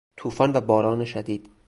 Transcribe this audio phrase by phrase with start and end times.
[0.17, 1.51] توفان و باران شدید